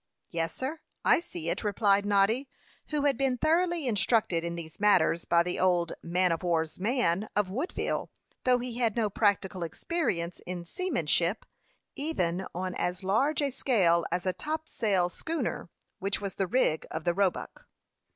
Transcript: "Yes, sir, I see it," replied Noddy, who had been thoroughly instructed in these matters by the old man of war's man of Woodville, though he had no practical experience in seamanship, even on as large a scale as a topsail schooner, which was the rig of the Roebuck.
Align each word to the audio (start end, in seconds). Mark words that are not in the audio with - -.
"Yes, 0.31 0.55
sir, 0.55 0.79
I 1.05 1.19
see 1.19 1.49
it," 1.51 1.63
replied 1.63 2.07
Noddy, 2.07 2.49
who 2.87 3.03
had 3.03 3.17
been 3.17 3.37
thoroughly 3.37 3.85
instructed 3.87 4.43
in 4.43 4.55
these 4.55 4.79
matters 4.79 5.25
by 5.25 5.43
the 5.43 5.59
old 5.59 5.93
man 6.01 6.31
of 6.31 6.41
war's 6.41 6.79
man 6.79 7.29
of 7.35 7.51
Woodville, 7.51 8.09
though 8.43 8.57
he 8.57 8.79
had 8.79 8.95
no 8.95 9.11
practical 9.11 9.61
experience 9.61 10.41
in 10.47 10.65
seamanship, 10.65 11.45
even 11.95 12.47
on 12.55 12.73
as 12.73 13.03
large 13.03 13.43
a 13.43 13.51
scale 13.51 14.03
as 14.11 14.25
a 14.25 14.33
topsail 14.33 15.07
schooner, 15.07 15.69
which 15.99 16.19
was 16.19 16.33
the 16.33 16.47
rig 16.47 16.87
of 16.89 17.03
the 17.03 17.13
Roebuck. 17.13 17.67